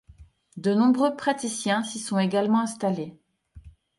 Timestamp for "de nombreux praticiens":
0.57-1.83